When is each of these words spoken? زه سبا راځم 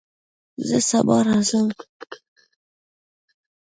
زه 0.67 0.77
سبا 0.89 1.17
راځم 1.27 1.67